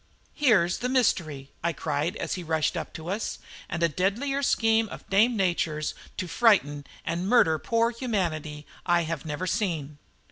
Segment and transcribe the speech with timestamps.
[0.33, 3.37] "Here's the mystery," I cried as he rushed up to us,
[3.69, 9.25] "and a deadlier scheme of Dame Nature's to frighten and murder poor humanity I have
[9.25, 9.99] never seen."